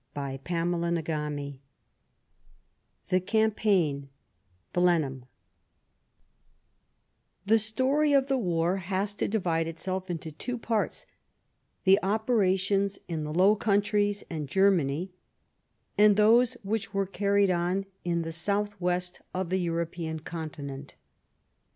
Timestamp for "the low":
13.25-13.55